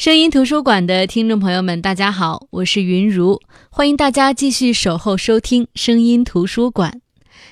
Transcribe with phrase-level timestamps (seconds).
[0.00, 7.02] 声音图书馆的听众朋友们，大家好，我是云如，欢迎大家继续守候收听声音图书馆。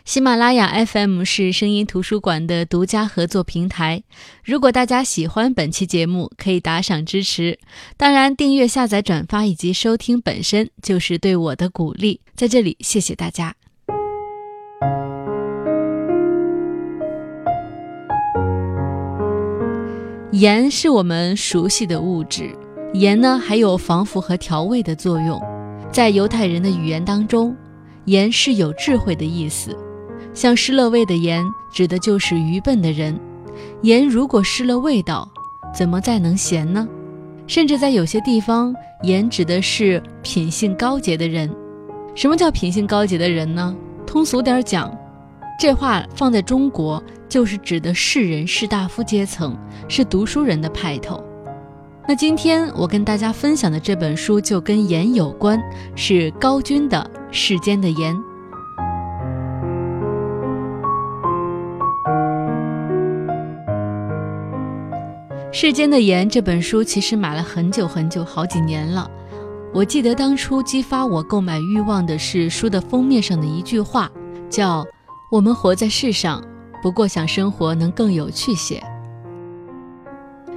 [0.06, 4.02] 喜马拉雅 FM 是声音图书馆的独家合作平台。
[4.42, 7.58] 如果大家喜欢本期节目，可以打赏支持。
[7.98, 13.57] 当然，订阅、下载、转发以及收听本身就是对我的鼓励，在这里谢谢大家。
[20.32, 22.54] 盐是我们熟悉的物质，
[22.92, 25.40] 盐呢还有防腐和调味的作用。
[25.90, 27.56] 在犹太人的语言当中，
[28.04, 29.74] 盐是有智慧的意思。
[30.34, 33.18] 像失了味的盐，指的就是愚笨的人。
[33.80, 35.26] 盐如果失了味道，
[35.74, 36.86] 怎么再能咸呢？
[37.46, 38.74] 甚至在有些地方，
[39.04, 41.50] 盐指的是品性高洁的人。
[42.14, 43.74] 什么叫品性高洁的人呢？
[44.06, 44.94] 通俗点讲，
[45.58, 47.02] 这话放在中国。
[47.28, 49.56] 就是指的士人、士大夫阶层，
[49.88, 51.22] 是读书人的派头。
[52.08, 55.60] 那今天我跟大家分享的这本书就跟盐有关，
[55.94, 56.98] 是高军的
[57.30, 58.16] 《世间的盐》。
[65.52, 69.10] 《世间的盐》这本书其实买了很久很久，好几年了。
[69.74, 74.10] 我记得当初激发我购买欲望的是书的封面上的一句话，
[74.48, 74.82] 叫
[75.30, 76.42] “我们活在世上”。
[76.82, 78.82] 不过想生活能更有趣些。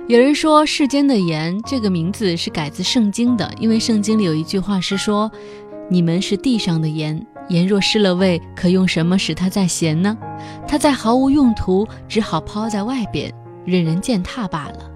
[0.08, 5.32] 有人说“世间的盐”这个名字是改自圣经的，因为圣经里有一句话是说
[5.90, 10.18] ：“你们是地上的盐，盐若失了味，可用什么使它再咸呢？
[10.68, 14.92] 它再毫无用途，只好抛在外边，任人践踏罢了。”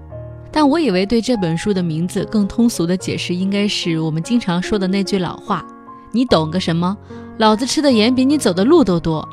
[0.52, 5.64] 但我以为对这本书的名字更通俗的解释，应该是我们经常说的那句老话
[6.12, 6.96] ：“你懂个什么？
[7.38, 9.26] 老子吃的盐比你走的路都多。”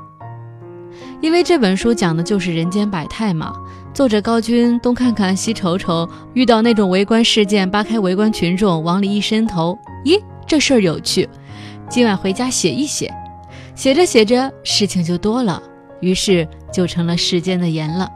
[1.23, 3.55] 因为这本书讲的就是人间百态嘛。
[3.93, 11.29] 作者高军东看看西瞅瞅，遇到那种围观事件，扒开围观群众，往里一伸头，咦，这事儿有趣，
[11.89, 13.09] 今晚回家写一写。
[13.73, 15.63] 写着写着，事情就多了，
[16.01, 18.09] 于是就成了世间的盐了。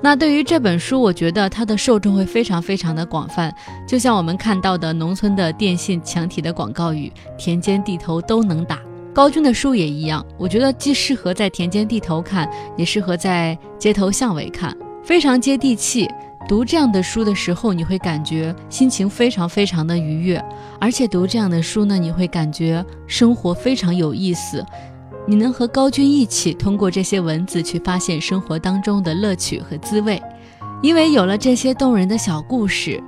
[0.00, 3.52] 那对于这本书，我觉得它的受众会非常非常的广泛，
[3.84, 8.78] 就像我们看到的农村的电信墙体的广告语：“田间地头都能打。”
[9.14, 14.74] 高军的书也一样，我觉得既适合在田间地头看，也适合在街头巷尾看，
[15.04, 16.08] 非常接地气。
[16.48, 20.42] 读这样的书的时候，你会感觉心情非常非常的愉悦，
[20.80, 24.64] 而且读这样的书呢，你会感觉生活非常有意思。
[25.26, 30.20] 你能和高军一起通过这些文字去发现生活当中的乐趣和滋味，
[30.80, 33.00] 因为有了这些动人的小故事，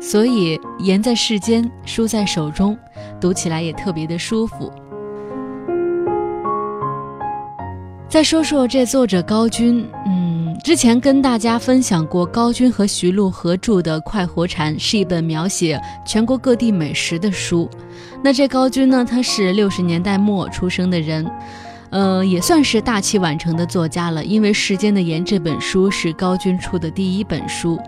[0.00, 2.76] 所以言在世间，书在手中，
[3.20, 4.70] 读起来也特别的舒服。
[8.10, 17.70] 再说说这作者高军，嗯，之前跟大家分享过高军和徐璐合著的《快活禅》，是一本描写全国各地美食的书。
[18.20, 21.24] 那这高军呢，他是六十年代末出生的人，
[21.90, 24.24] 呃，也算是大器晚成的作家了。
[24.24, 27.78] 因为《时间的盐》这本书是高军出的第一本书。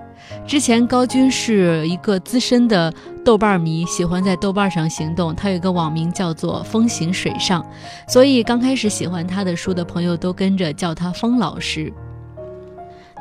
[0.47, 2.95] 之前高军是一个资深的
[3.25, 5.35] 豆瓣迷，喜欢在豆瓣上行动。
[5.35, 7.65] 他有个网名叫做“风行水上”，
[8.09, 11.93] 所以刚开始喜欢他的书的朋友都跟着叫他“风老师”。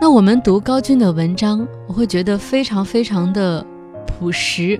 [0.01, 3.63] 那我们读高军的文章，我会觉得非常非常的
[4.07, 4.79] 朴实，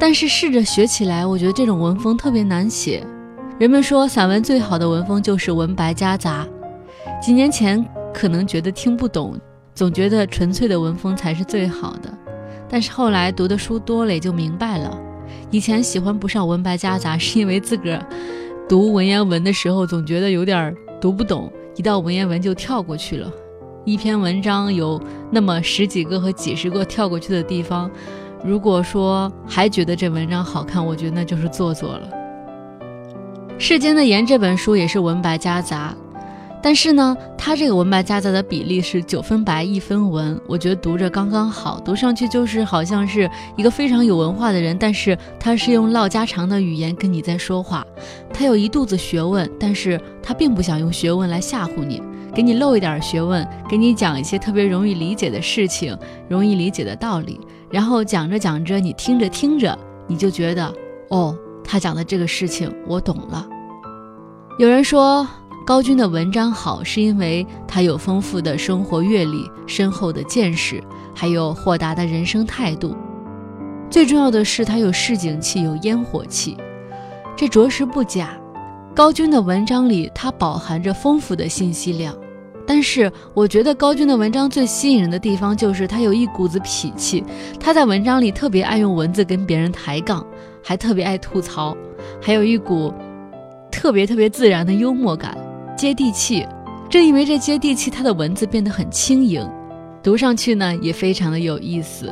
[0.00, 3.06] 但是试着学起来，我觉得这种文风特别难写。
[3.60, 6.44] 人们说散文最好的文风就是文白夹杂，
[7.22, 9.38] 几年前可能觉得听不懂。
[9.74, 12.12] 总觉得纯粹的文风才是最好的，
[12.72, 14.98] 但是后来读的书多了，也就明白了。
[15.50, 18.06] 以前喜欢不上文白夹杂，是因为自个儿
[18.66, 23.30] 读文言文的时候总觉得有点读不懂，一到文言文就跳过去了。
[23.84, 24.98] 一篇文章有
[25.30, 27.90] 那么十几个和几十个跳过去的地方，
[28.42, 32.08] 如果说还觉得这文章好看，我觉得那就是做作了。
[33.58, 35.94] 《世间的盐》这本书也是文白夹杂。
[36.62, 47.84] 但是呢，他这个文白夹杂的比例是九分白一分文，我觉得读着刚刚好，读上去就是好像是一个非常有文化的人，但是他是用唠家常的语言跟你在说话，
[48.32, 52.00] 他有一肚子学问，但是他并不想用学问来吓唬你，
[52.32, 55.98] 给你露一点学问，给你讲一些特别容易理解的事情，
[56.28, 59.76] 容易理解的道理，然后讲着讲着，你听着听着，
[60.06, 60.72] 你就觉得
[61.08, 63.48] 哦，他讲的这个事情我懂了。
[64.60, 65.26] 有人说。
[65.64, 70.82] 高军的文章好，是因为他有丰富的生活阅历、深厚的见识，
[71.14, 72.96] 还有豁达的人生态度。
[73.88, 76.56] 最重要的是，他有市井气，有烟火气，
[77.36, 78.30] 这着实不假。
[78.92, 82.12] 高军的文章里，他饱含着丰富的信息量，
[82.66, 87.22] 但是我觉得高军的文章最吸引人的地方就是他有一股子痞气，
[87.60, 90.26] 他在文章里特别爱用文字跟别人抬杠，
[90.60, 91.76] 还特别爱吐槽，
[92.20, 92.92] 还有一股
[93.70, 95.36] 特别特别自然的幽默感，
[95.82, 96.46] 接地气。
[96.88, 99.44] 正因为这接地气，它的文字变得很轻盈，
[100.00, 102.08] 读上去呢也非常的有意思。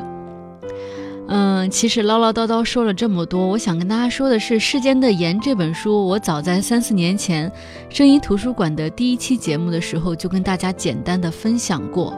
[1.28, 7.48] 嗯，其实唠唠叨叨说了这么多，我想跟大家说的是，《世间的盐》这本书，我早在三四年前
[7.88, 12.12] 声音图书馆的第一期节目的时候就跟大家简单的分享过。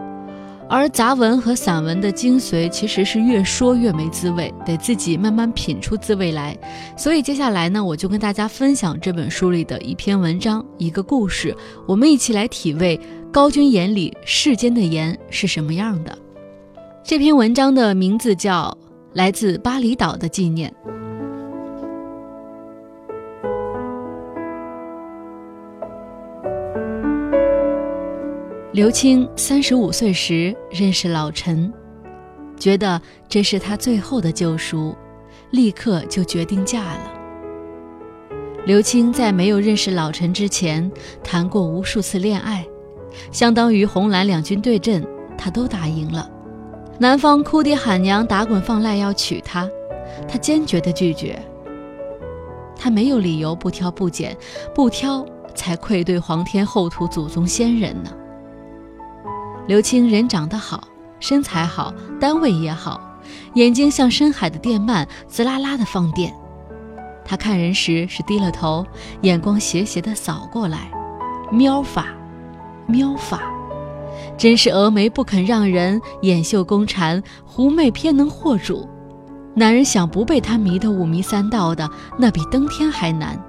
[0.73, 6.57] 而杂文和散文的精髓其实是越说越没滋味，得自己慢慢品出滋味来。
[6.97, 11.55] 所以接下来呢，我就跟大家分享这本书里的一篇文章，一个故事，
[11.87, 12.99] 我们一起来体味
[13.31, 16.17] 高君眼里世间的盐是什么样的。
[17.05, 18.75] 这篇文章的名字叫。
[19.15, 20.75] 来自巴厘岛的纪念。
[28.73, 31.71] 刘青三十五岁时认识老陈，
[32.57, 32.99] 觉得
[33.29, 34.97] 这是他最后的救赎，
[35.51, 37.13] 立刻就决定嫁了。
[38.65, 40.91] 刘青在没有认识老陈之前，
[41.23, 42.67] 谈过无数次恋爱，
[43.31, 46.31] 相当于红蓝两军对阵，他都打赢了。
[46.99, 49.69] 男方哭爹喊娘、打滚放赖要娶她，
[50.27, 51.39] 她坚决的拒绝。
[52.75, 54.35] 她没有理由不挑不拣，
[54.75, 58.11] 不挑才愧对皇天厚土、祖宗先人呢。
[59.69, 60.89] 刘青人长得好，
[61.21, 63.01] 身材好，单位也好，
[63.55, 66.35] 眼睛像深海的电鳗，滋啦啦的放电。
[67.25, 68.85] 他看人时是低了头，
[69.21, 70.91] 眼光斜斜的扫过来，
[71.53, 72.07] 喵法，
[72.87, 73.41] 喵法。
[74.37, 78.89] 真是峨眉不肯让人，眼秀宫缠，狐媚偏能惑主。
[79.55, 81.89] 男人想不被她迷得五迷三道的，
[82.19, 83.41] 那比登天还难。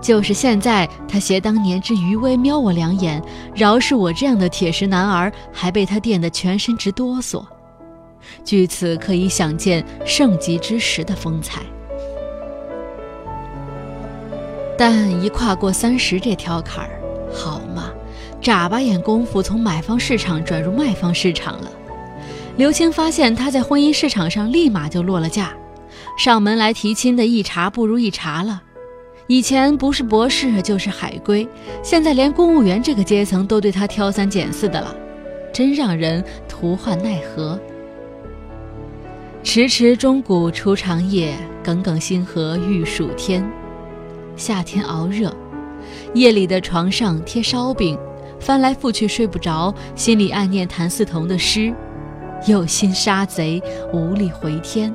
[0.00, 3.22] 就是现在，他携当年之余威瞄我两眼，
[3.54, 7.44] 饶是我这样的铁石男儿，还被他电得全身直哆嗦。
[8.44, 11.60] 据此可以想见盛极之时的风采。
[14.78, 16.90] 但一跨过三十这条坎儿，
[17.32, 17.90] 好嘛！
[18.40, 21.70] 眨巴眼功夫，从买方市场转入卖方市场了。
[22.56, 25.52] 刘青发现他在婚姻市场上立马就落了价，
[26.16, 28.62] 上门来提亲的一茬不如一茬了。
[29.30, 31.46] 以前不是博士就是海归，
[31.84, 34.92] 现在连公务员这个阶层都对他挑三拣四的了，
[35.52, 37.56] 真让人徒唤奈何。
[39.44, 41.32] 迟迟钟鼓初长夜，
[41.62, 43.48] 耿耿星河欲曙天。
[44.34, 45.32] 夏天熬热，
[46.12, 47.96] 夜里的床上贴烧饼。
[48.40, 51.72] 翻来覆去睡不着，心里暗念谭嗣同的诗
[52.48, 53.62] ：“有心杀贼，
[53.92, 54.92] 无力回天。”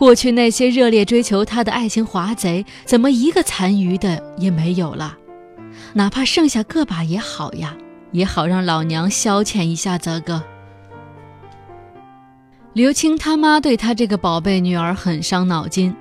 [0.00, 5.18] 过去那些热烈追求他的爱情华贼，怎么一个残余的也没有了？
[5.92, 7.76] 哪怕剩下个把也好呀，
[8.10, 10.42] 也好让老娘消遣一下则个。
[12.72, 15.94] 刘青他妈对他这个宝贝女儿很伤脑筋。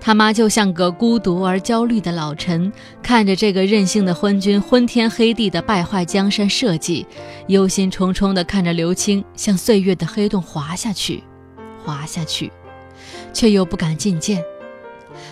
[0.00, 2.72] 他妈就像个孤独而焦虑的老臣，
[3.04, 7.06] 看着这个任性的昏君昏天黑地的败坏江山社稷，
[7.46, 11.22] 忧心忡忡地看着刘青向岁月的黑洞滑下去，
[11.84, 12.50] 滑下去，
[13.34, 14.42] 却又不敢进谏，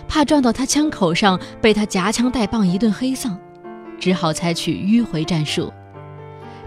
[0.07, 3.39] 怕撞到他枪口上被他夹枪带棒一顿黑丧，
[3.99, 5.73] 只好采取迂回战术。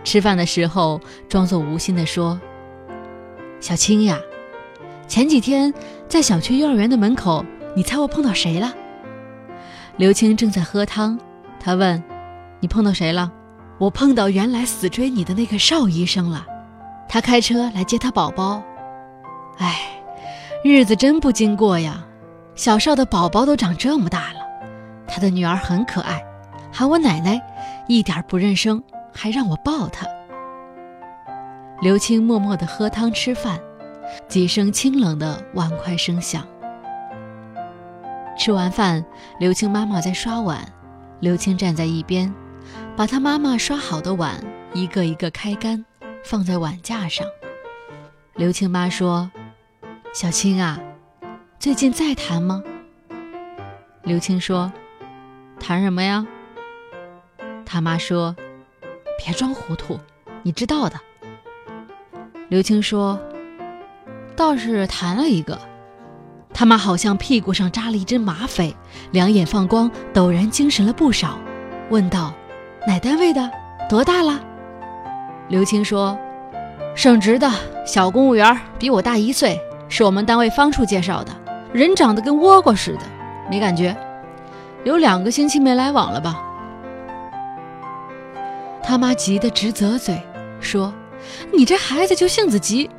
[0.03, 0.99] 吃饭的时候
[1.29, 2.39] 装作无心地说
[3.61, 4.19] ：“小青呀，
[5.07, 5.71] 前几天
[6.07, 7.45] 在小区幼儿园的门口。”
[7.75, 8.74] 你猜我碰到谁了？
[9.98, 11.19] 刘青正在喝汤，
[11.60, 12.01] 他问
[12.62, 13.29] ：“你碰到谁了？”
[13.77, 16.45] 我碰到原来死追你的那个邵医生了，
[17.10, 18.63] 他开车来接他宝宝。
[19.57, 19.94] 哎，
[20.67, 22.03] 日子真不经过呀！
[22.55, 24.39] 小邵的宝宝都长这么大了，
[25.07, 26.19] 他的女儿很可爱，
[26.74, 27.39] 喊我奶奶，
[27.88, 28.81] 一点不认生，
[29.13, 30.07] 还让我抱她。
[31.84, 33.60] 刘青默默地喝汤吃饭，
[34.27, 36.43] 几声清冷的碗筷声响。
[38.36, 39.05] 吃完饭，
[39.39, 40.67] 刘青妈妈在刷碗，
[41.19, 42.34] 刘青站在一边，
[42.95, 44.43] 把他妈妈刷好的碗
[44.74, 45.86] 一个一个开干，
[46.24, 47.24] 放在碗架上。
[48.34, 49.29] 刘青妈说
[50.15, 50.79] ：“小青啊，
[51.60, 52.63] 最近在谈吗？”
[54.03, 54.72] 刘青说
[55.60, 56.25] ：“谈什么呀？”
[57.65, 58.34] 他妈说
[59.19, 60.00] ：“别装糊涂，
[60.41, 60.98] 你知道的。”
[62.48, 63.19] 刘青说
[64.38, 65.60] ：“倒是谈了一个。”
[66.53, 68.74] 他妈好像屁股上扎了一针麻匪，
[69.12, 71.38] 两眼放光，陡然精神了不少，
[71.89, 72.34] 问道
[72.88, 73.51] ：“哪单位的？
[73.89, 74.41] 多大了？”
[75.50, 76.17] 刘青说
[76.95, 77.51] ：“省直的
[77.86, 81.32] 小公务员，比我大一岁，是我们单位方处介绍的，
[81.72, 83.01] 人长得跟倭瓜似的，
[83.50, 83.96] 没感觉，
[84.84, 86.42] 有两个星期没来往了吧？”
[88.82, 90.22] 他妈急得直啧嘴，
[90.60, 90.94] 说
[91.51, 92.89] ：“你这孩子就性子急，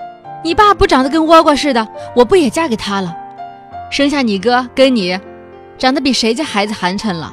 [0.43, 3.15] 你爸不长得跟倭瓜似的，我不也嫁给他了？
[3.91, 5.19] 生下你哥跟你，
[5.79, 7.33] 长得比谁家孩子寒碜了？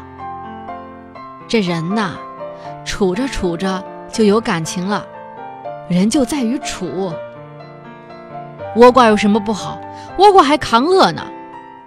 [1.48, 2.12] 这人呐，
[2.86, 5.04] 处着处着就有感情了，
[5.90, 7.12] 人就在于处。
[8.76, 9.80] 倭瓜有什么不好？
[10.18, 11.24] 倭瓜还扛饿呢。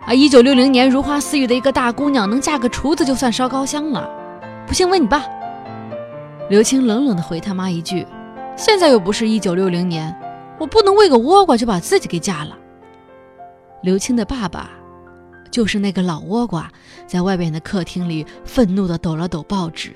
[0.06, 4.08] 啊，一九六零年如花似玉的一个大姑娘，能嫁个厨子就算烧高香了。
[4.66, 5.24] 不信问你爸。”
[6.48, 8.06] 刘青冷冷地回他妈一句
[8.56, 10.14] ：“现在又不是一九六零年，
[10.60, 12.56] 我不能为个倭瓜就把自己给嫁了。”
[13.82, 14.70] 刘青的爸爸，
[15.50, 16.70] 就是那个老倭瓜，
[17.04, 19.92] 在外边的客厅里愤怒地抖了抖报纸。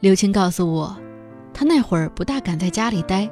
[0.00, 0.94] 刘青告诉我，
[1.54, 3.30] 他那会儿不大敢在家里待，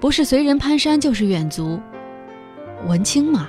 [0.00, 1.80] 不是随人攀山，就是远足。
[2.86, 3.48] 文青嘛，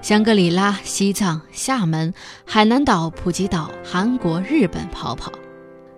[0.00, 2.12] 香格里拉、西藏、厦门、
[2.44, 5.30] 海南岛、普吉岛、韩国、日本跑跑。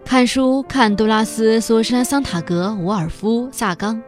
[0.04, 3.98] 看书，看杜拉斯、索山、桑塔格、伍尔夫、萨冈；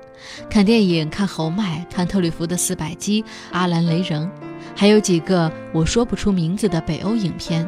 [0.51, 4.31] 看电影，看侯麦，看特吕弗的《四百击》，阿兰·雷人，
[4.75, 7.67] 还有几个我说不出名字的北欧影片，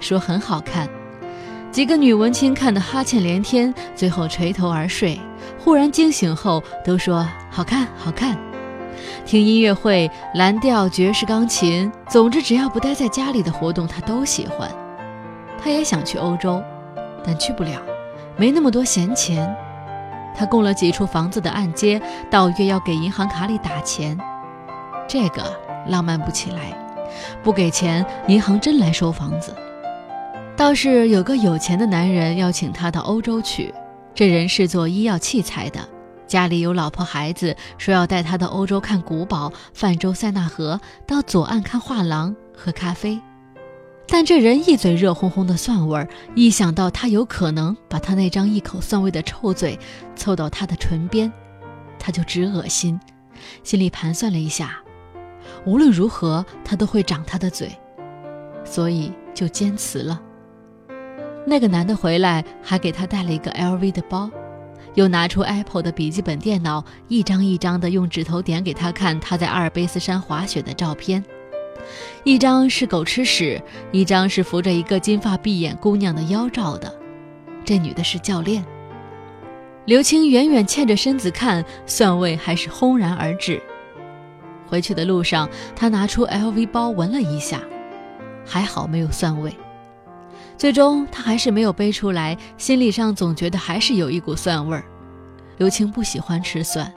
[0.00, 0.86] 说很好看。
[1.72, 5.18] 几个女文青看得哈欠连天，最后垂头而睡。
[5.66, 8.38] 忽然惊醒后，都说好看，好看。
[9.24, 14.70] 听音乐会，蓝调、爵士、钢琴，总之只要不待在家里的活动，他都喜欢。
[15.60, 16.62] 他也想去欧洲。
[17.24, 17.82] 但去不了，
[18.36, 19.52] 没那么多闲钱。
[20.36, 24.16] 他供了几处房子的按揭，到月要给银行卡里打钱，
[25.08, 25.42] 这个
[25.88, 26.72] 浪漫不起来。
[27.42, 29.52] 不给钱，银行真来收房子。
[30.56, 33.74] 倒是有个有钱的男人要请他到欧洲去，
[34.16, 35.86] 这人是做医药器材的，
[36.26, 43.20] 家里有老婆孩子，说要带他到欧洲看古堡，泛舟塞纳河，到左岸看画廊，喝咖啡。
[44.08, 49.78] 但这人一嘴热烘烘的蒜味儿，一想到他有可能把他那张一口蒜味的臭嘴
[50.14, 51.30] 凑到他的唇边，
[51.98, 52.98] 他就直恶心。
[53.62, 54.78] 心里盘算了一下，
[55.66, 57.70] 无论如何他都会长他的嘴，
[58.64, 60.22] 所以就坚持了。
[61.48, 64.28] 那个男的回来还给他带了一个 LV 的包，
[64.94, 71.24] 又拿出 Apple 的笔记本电脑，一张一张的用指头点给他看他在阿尔卑斯山滑雪的照片。
[72.24, 73.62] 一张是狗吃屎，
[73.92, 76.92] 一张是扶着一个金发碧眼姑娘的腰照的，
[77.64, 78.64] 这女的是教练。
[79.84, 83.62] 刘青远远欠着身子看，蒜味还是轰然而至。
[84.66, 87.60] 回去的路上，他拿出 LV 包闻了一下，
[88.44, 89.56] 还好没有蒜味。
[90.56, 94.84] 最终他还是没有背出来，心理上总觉得还是有一股蒜味儿。
[95.58, 96.92] 刘青不喜欢吃蒜，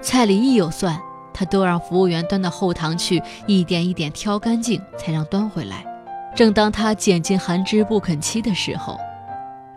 [0.00, 0.98] 菜里一有蒜。
[1.34, 5.82] 他都让服务员端到后堂去，一点一点挑干净，才让端回来。
[6.36, 8.98] 正当他拣尽寒枝不肯栖的时候，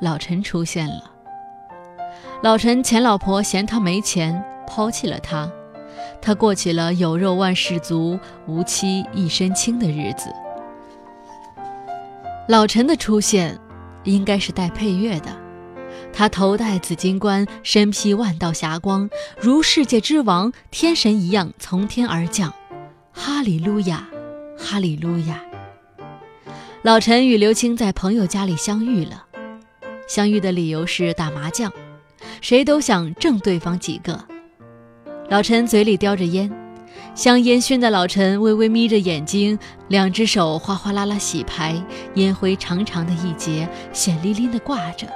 [0.01, 1.04] 老陈出现了。
[2.44, 5.50] 老陈前老婆嫌他没钱，抛弃了他，
[6.22, 10.30] 他过起了有肉万事足，无妻一身轻的日子。
[12.48, 13.60] 老陈的出现，
[14.04, 15.36] 应该是带配乐的。
[16.14, 19.10] 他头戴紫金冠，身披万道霞光，
[19.40, 22.54] 如世界之王、天神一样从天而降。
[23.12, 24.08] 哈利路亚，
[24.58, 25.42] 哈利路亚。
[26.84, 29.25] 老陈与刘青在朋友家里相遇了，
[30.08, 31.74] 相遇的理由是打麻将，
[32.42, 34.24] 谁都想挣对方几个。
[35.30, 36.52] 老陈嘴里叼着烟，
[37.16, 39.58] 香烟熏的老陈微微眯着眼睛，
[39.88, 41.74] 两只手哗哗啦啦洗牌，
[42.16, 45.08] 烟灰长长的一截，显淋淋的挂着。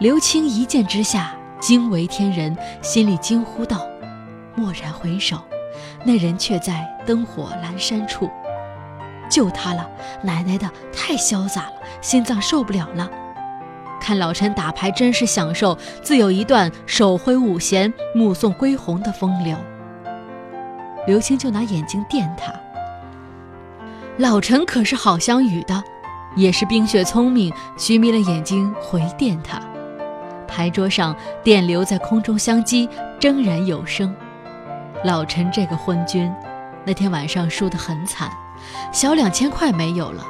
[0.00, 3.86] 刘青一见之下惊为天人，心里惊呼道
[4.58, 5.38] ：“蓦然回首，
[6.04, 8.28] 那人却在灯火阑珊处。
[9.30, 9.88] 就他了，
[10.22, 13.10] 奶奶的，太潇洒了，心脏受不了了。
[13.98, 19.56] 看老陈打牌真是享受，自有一段手挥五弦，目送归鸿的风流。”
[21.06, 22.52] 刘青就拿眼睛电他。
[24.16, 25.82] 老陈可是好相与的，
[26.36, 29.60] 也是冰雪聪明，虚眯了眼睛回电他。
[30.46, 34.14] 牌桌上电流在空中相击，铮然有声。
[35.02, 36.32] 老陈这个昏君，
[36.84, 38.30] 那天晚上输得很惨，
[38.92, 40.24] 小两千块没有了，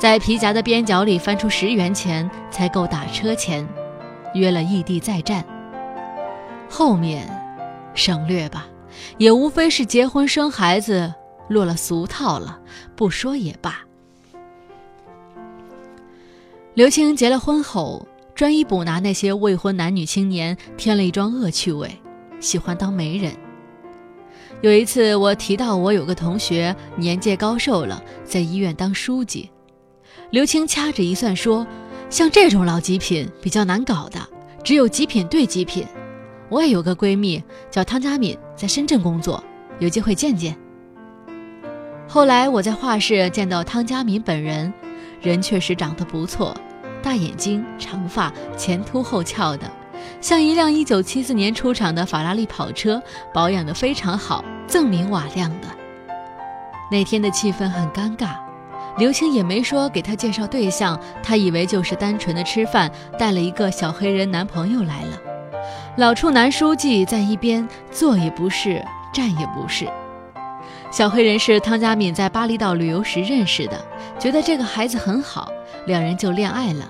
[0.00, 3.68] 在皮夹的边角里翻出十元钱，才够打车钱。
[4.34, 5.44] 约了异地再战。
[6.68, 7.28] 后面
[7.94, 8.66] 省略吧，
[9.16, 11.12] 也无非是结婚生孩子
[11.48, 12.60] 落了俗套了，
[12.96, 13.80] 不说也罢。
[16.74, 18.06] 刘青结了婚后。
[18.34, 21.90] 专一捕拿那些未婚男女青年，添了一桩恶趣味，
[22.38, 23.34] 喜欢当媒人。
[24.60, 29.50] 有一次，我提到我有个同学年届高寿了，在医院当书记。
[30.30, 31.66] 刘青掐指一算说
[32.10, 34.24] ：“像这种老极品比较难搞的，
[34.62, 35.84] 只有极品对极品。
[36.48, 39.42] 我也有个闺蜜叫汤佳敏，在深圳工作，
[39.78, 40.56] 有机会见见。
[42.08, 44.72] 后来我在画室见到汤佳敏本人，
[45.20, 46.56] 人确实长得不错，
[47.02, 49.70] 大眼睛，长发，前凸后翘的，
[50.22, 53.02] 像一辆1974年出厂的法拉利跑车，
[53.34, 55.68] 保养得非常好，锃明瓦亮的。
[56.90, 58.36] 那天的气氛很尴尬，
[58.96, 65.18] 刘青也没说给他介绍对象，他以为就是单纯的吃饭，带了一个小黑人男朋友来了。
[65.98, 68.80] 老处男书记在一边坐也不是，
[69.12, 69.84] 站也不是。
[70.92, 73.84] 小黑人是汤佳敏在巴厘岛旅游时认识的，
[74.16, 75.50] 觉得这个孩子很好，
[75.86, 76.88] 两人就恋爱了。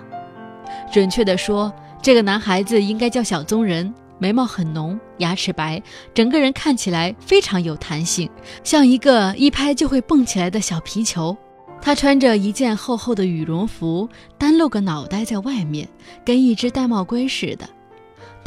[0.93, 1.73] 准确的说，
[2.03, 8.29] 这个男孩子应该叫小棕人，眉毛很浓，牙齿白，整个人看起来非常有弹性，
[8.63, 11.35] 像一个一拍就会蹦起来的小皮球。
[11.81, 15.89] 他穿着一件厚厚的羽绒服，单露个脑袋在外面，
[16.27, 17.67] 跟一只玳瑁龟似的。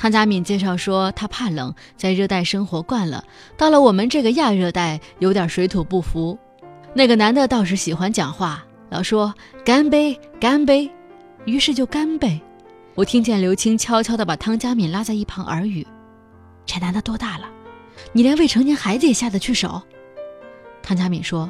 [0.02, 3.24] 汤佳敏介绍说，他怕冷，在热带生活惯了，
[3.56, 6.36] 到了我们这个亚热带，有点水土不服。
[6.96, 9.32] 那个男的倒是喜欢讲话，老说
[9.64, 10.90] 干杯，干杯，
[11.46, 12.42] 于是就干杯。
[12.96, 15.86] 我听见刘青悄悄地把汤佳敏拉在一旁耳语
[16.66, 17.48] ：“这男的多大了？
[18.12, 19.84] 你连未成年孩子也下得去手？”
[20.82, 21.48] 汤佳敏说：“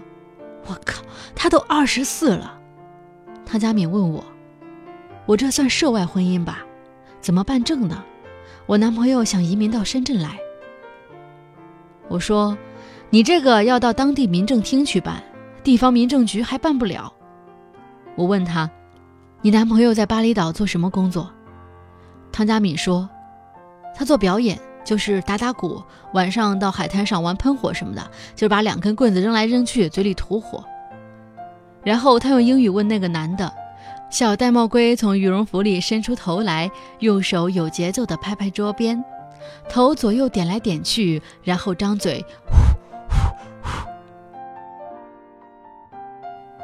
[0.67, 1.01] 我靠，
[1.33, 2.59] 他都二十四了。”
[3.47, 4.21] 汤佳敏问我
[5.25, 6.65] ：“我这算涉外婚姻吧？
[7.21, 8.03] 怎么办证呢？”
[8.71, 10.39] 我男朋友想移民到深圳来，
[12.07, 12.57] 我说
[13.11, 15.21] ：“你这个要到当地民政厅去办，
[15.61, 17.11] 地方民政局还办不了。”
[18.15, 18.71] 我问他
[19.43, 21.29] ：“你男朋友在巴厘岛做什么工作？”
[22.31, 23.09] 汤佳敏说
[23.93, 28.01] ：“他做表演，就是打打鼓，晚上到海滩上玩喷火什么的，
[28.35, 30.63] 就是把两根棍子扔来扔去，嘴里吐火。”
[31.83, 33.53] 然后他用英语问那个男的。
[34.11, 39.01] 小玳瑁龟从羽绒服里伸出头来，用手有节奏地拍拍桌边，
[39.69, 42.57] 头左右点来点去，然后张嘴呼
[43.17, 43.31] 呼
[43.63, 43.87] 呼。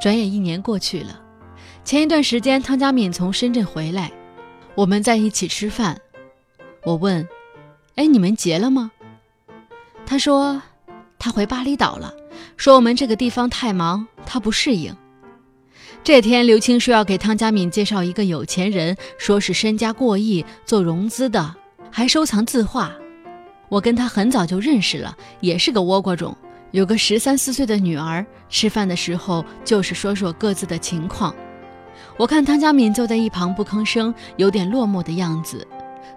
[0.01, 1.21] 转眼一年过去了，
[1.85, 4.11] 前一段时间汤佳敏从深圳回来，
[4.75, 6.01] 我们在一起吃饭。
[6.83, 7.25] 我问
[7.95, 8.91] ：“哎，你们结了吗？”
[10.05, 10.61] 他说
[11.17, 12.13] ：“他回巴厘岛了，
[12.57, 14.93] 说我们这个地方太忙，他不适应。”
[16.07, 21.53] 这天，刘青说要给汤佳敏介绍一个有钱人，说是身家过亿，做融资的，
[21.91, 22.93] 还收藏字画。
[23.67, 26.33] 我跟他很早就认识了，也是个倭瓜种，
[26.71, 28.25] 有个十三四岁的女儿。
[28.47, 31.35] 吃饭的时候就是说说各自的情况。
[32.15, 35.67] 我看汤佳敏坐在一旁不吭声，有点落寞的样子，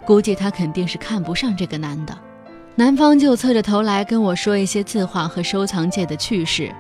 [0.07, 2.17] 估计他肯定是看不上这个男的。
[2.77, 6.73] 男方就侧着头来跟我说一些字画和收藏界的趣事。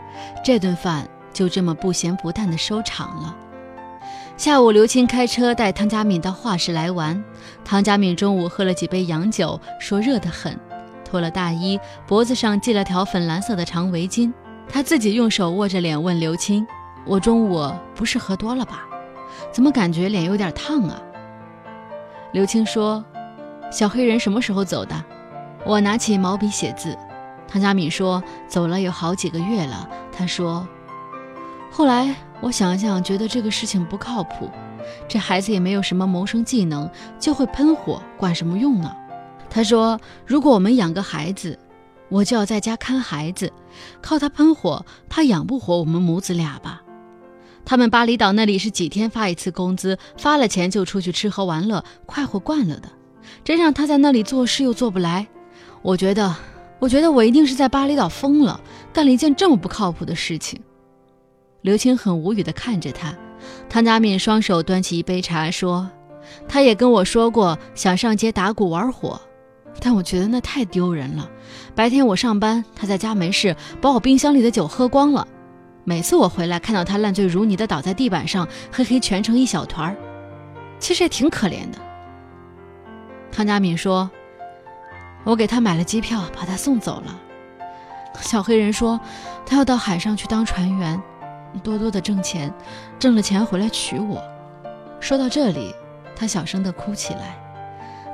[0.44, 1.08] 这顿饭。
[1.32, 3.36] 就这么不咸不淡的收场了。
[4.36, 7.22] 下午，刘青开车带汤佳敏到画室来玩。
[7.62, 10.58] 汤佳敏中午喝了几杯洋酒，说热得很，
[11.04, 14.32] 脱了大衣，脖子上系了条粉蓝色的长围巾。
[14.66, 16.66] 他自己用手握着脸问刘青
[17.04, 18.88] ：“我中午不是喝多了吧？
[19.52, 20.98] 怎么感觉脸有点烫啊？”
[22.32, 23.04] 刘青说
[23.70, 25.04] ：“小黑人什么时候走的？”
[25.66, 26.96] 我拿起毛笔写字。
[27.46, 30.66] 汤佳敏说：“走了有好几个月了。”他说。
[31.70, 34.50] 后来我想想，觉得这个事情不靠谱。
[35.08, 38.94] 这孩子也没有什么谋生技能，就会喷火，管什么用呢？
[39.48, 41.58] 他说：“如果我们养个孩子，
[42.08, 43.52] 我就要在家看孩子，
[44.00, 46.82] 靠他喷火，怕养不活我们母子俩吧？”
[47.64, 52.88] 他们巴厘岛那里是几天发一次工资，发了钱就出去吃喝玩乐，快活惯了的。
[53.44, 55.28] 真让他在那里做事又做不来，
[55.82, 56.34] 我觉得，
[56.78, 58.60] 我觉得我一定是在巴厘岛疯了，
[58.92, 60.60] 干了一件这么不靠谱的事情。
[61.62, 63.14] 刘青很无语地看着他，
[63.68, 65.88] 汤佳敏双手端起一杯茶，说
[66.48, 69.20] ：“他也跟我说过想上街打鼓玩火，
[69.78, 71.28] 但我觉得那太丢人了。
[71.74, 75.26] 白天我上班，他在家没事，把我冰箱里的酒喝光了。
[75.84, 79.96] 每次我回来，看到他烂醉如泥地倒在地板上，黑黑蜷成一小团儿，
[80.78, 81.78] 其实也挺可怜的。”
[83.30, 84.10] 汤佳敏说
[85.24, 87.20] ：“我给他买了机票，把他送走了。”
[88.22, 88.98] 小黑人说
[89.44, 90.98] ：“他要到海上去当船员。”
[91.58, 92.52] 多多的挣钱，
[92.98, 94.22] 挣了钱回来娶我。
[95.00, 95.74] 说到这里，
[96.14, 97.36] 他小声的哭起来。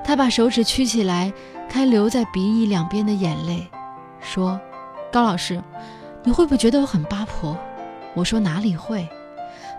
[0.05, 1.33] 他把手指曲起来，
[1.69, 3.67] 开流在鼻翼两边的眼泪，
[4.21, 4.61] 说
[5.13, 5.61] ：“高老师，
[6.23, 7.57] 你会不会觉得我很八婆？”
[8.15, 9.09] 我说：“哪里会？”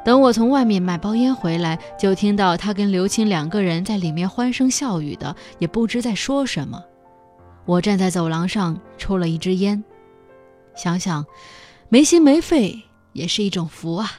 [0.03, 6.83] 等我从外面买包烟回来，就听到他跟刘青两个人在里面欢声笑语的，也不知在说什么。
[7.65, 9.83] 我站在走廊上抽了一支烟，
[10.75, 11.25] 想想，
[11.89, 12.83] 没心没肺。
[13.17, 14.11] 也是一种福啊。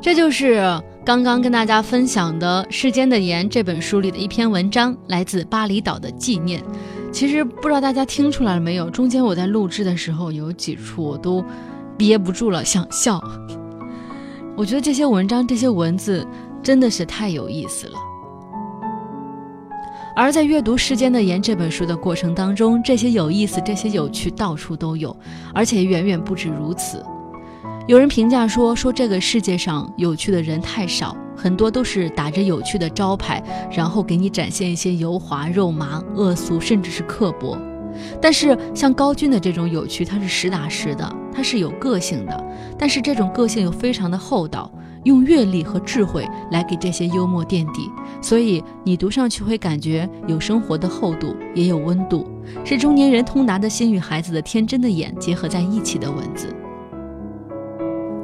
[0.00, 0.62] 这就是
[1.04, 6.62] 刚刚跟大家分享的世间的盐这本书里的一篇文章来自巴厘岛的纪念。
[7.12, 11.44] 其实不知道大家听出来了没有中间我在录制的时候有几处我都
[11.96, 13.22] 憋不住了想笑。
[14.56, 16.26] 我觉得这些文章这些文字
[16.62, 18.13] 真的是太有意思了。
[20.16, 25.14] 而在阅读《世间的盐》这本书的过程当中，这些有意思、这些有趣到处都有，
[25.52, 27.04] 而且远远不止如此。
[27.88, 37.58] 有人评价说：“说这个世界上有趣的人太少，很多都是打着有趣的招牌，然后给你展现一些油滑、肉麻、恶俗，甚至是刻薄。
[38.22, 42.44] 但是像高军的这种有趣，它是实打实的，它是有个性的，
[42.78, 44.70] 但是这种个性又非常的厚道，
[45.04, 47.90] 用阅历和智慧来给这些幽默垫底，
[48.20, 52.26] 所以你读上去会感觉有生活的厚度，也有温度，
[52.64, 56.48] 是中年人通达的心与孩子的天真的眼结合在一起的文字。”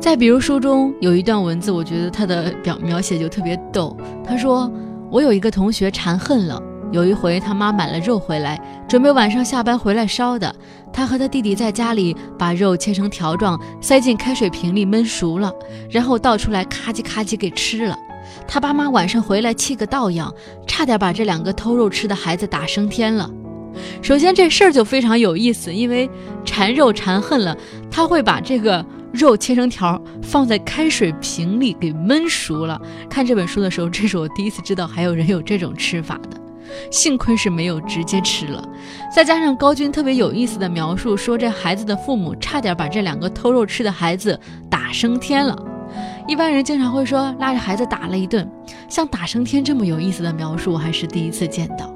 [0.01, 3.95] 再比如书中有一段文字，我觉得他的表描写就特别逗。
[4.25, 4.69] 他说
[5.13, 6.61] ：“我有一个同学馋恨了，
[6.93, 10.55] 有一回他妈买了肉回来，准备晚上下班回来烧的。
[10.93, 15.53] 他和他弟弟在家里把肉切成条状，塞进开水瓶里焖熟了，
[15.89, 17.97] 然后倒出来咔叽咔叽给吃了。
[18.47, 20.33] 他爸妈晚上回来气个倒样，
[20.67, 23.31] 差点把这两个偷肉吃的孩子打升天了。
[24.03, 26.11] 首先这事儿就非常有意思，因为
[26.45, 27.57] 馋肉馋恨了，
[27.91, 32.81] 他会把这个。”肉切成条，放在开水瓶里给焖熟了。
[33.09, 36.41] 看这本书的时候，这是我第一次知道还有人有这种吃法的。
[36.91, 38.63] 幸亏是没有直接吃了。
[39.15, 45.57] 再加上高军特别有意思的描述，说这孩子的父母差点把这两个偷肉吃的孩子打升天了。
[46.29, 48.49] 一般人经常会说拉着孩子打了一顿，
[48.89, 51.93] 像打升天这么有意思的描述，我还是第一次见到。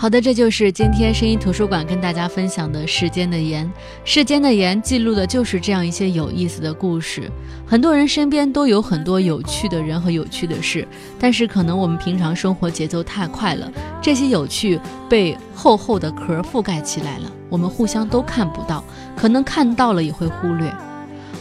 [0.00, 3.66] 好的，这就是今天声音图书馆跟大家分享的《世间的盐》。
[4.02, 7.30] 《世间的盐》记录的就是这样一些有意思的故事。
[7.66, 18.82] 很多人身边都有很多有趣的人和有趣的事，但是可能我们平常生活节奏太快了，这些有趣被厚厚的壳覆盖起来了，我们互相都看不到，
[19.14, 20.74] 可能看到了也会忽略。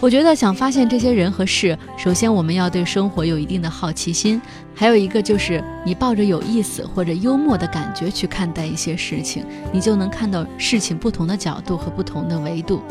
[0.01, 4.41] 我觉得想发现这些人和事，首先我们要对生活有一定的好奇心，
[4.73, 12.81] 还有一个就是你抱着有意思或者幽默的感觉去看待一些事情，你就能看到事情不同的角度和不同的维度。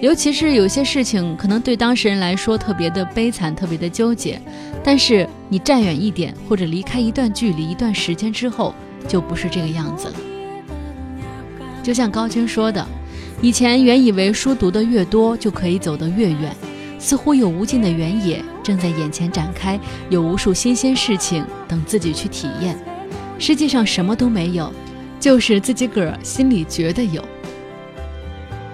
[0.00, 4.42] 尤其是有些事情可能对当事人来说特别的悲惨、特别的纠结，
[4.82, 8.74] 但是你站远一点或者离开一段距离、一段时间之后，
[9.06, 10.14] 就不是这个样子了。
[11.84, 12.84] 就像高军说的。
[13.42, 16.56] 以前原以为书读得越多就可以走得越远，
[16.96, 19.78] 似乎有无尽的原野正在眼前展开，
[20.08, 22.78] 有无数新鲜事情等自己去体验。
[23.40, 24.72] 实际上什么都没有，
[25.18, 27.20] 就是自己个儿心里觉得有。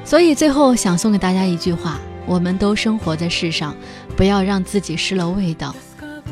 [0.04, 3.74] 所以最后想送给大家一句话：我们都生活在世上，
[4.18, 5.74] 不要让自己失了味道，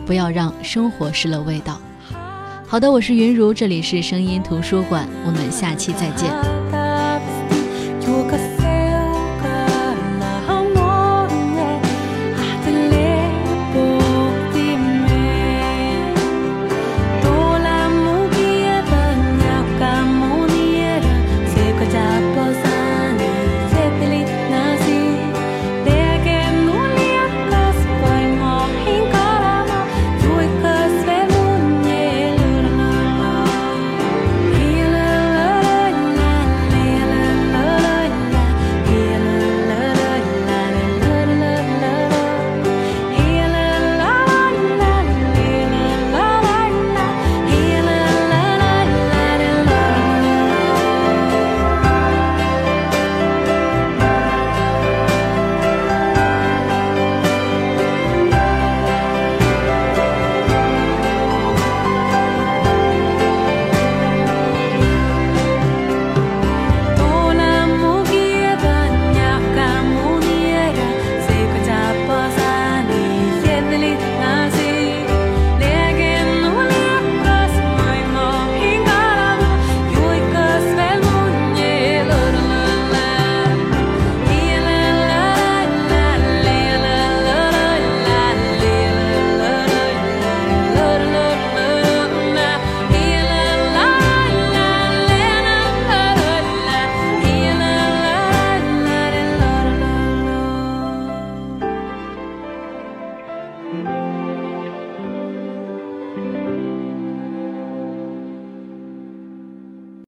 [0.04, 1.80] 不要让生活失了味道。
[2.66, 6.55] 好的，我是云如，这里是声音图书馆，我们下期再见。